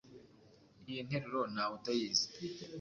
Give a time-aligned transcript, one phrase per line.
[0.89, 2.25] iyi nteruro ntawe utayizi